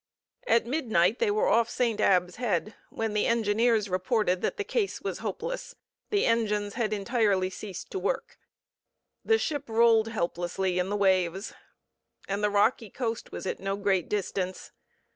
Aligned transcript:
At 0.47 0.65
midnight 0.65 1.19
they 1.19 1.29
were 1.29 1.47
off 1.47 1.69
St. 1.69 2.01
Abbs 2.01 2.37
Head, 2.37 2.73
when 2.89 3.13
the 3.13 3.27
engineers 3.27 3.87
reported 3.87 4.41
that 4.41 4.57
the 4.57 4.63
case 4.63 4.99
was 4.99 5.19
hopeless; 5.19 5.75
the 6.09 6.25
engines 6.25 6.73
had 6.73 6.91
entirely 6.91 7.51
ceased 7.51 7.91
to 7.91 7.99
work. 7.99 8.39
The 9.23 9.37
ship 9.37 9.69
rolled 9.69 10.07
helplessly 10.07 10.79
in 10.79 10.89
the 10.89 10.97
waves, 10.97 11.53
and 12.27 12.43
the 12.43 12.49
rocky 12.49 12.89
coast 12.89 13.31
was 13.31 13.45
at 13.45 13.59
no 13.59 13.77
great 13.77 14.09
distance. 14.09 14.71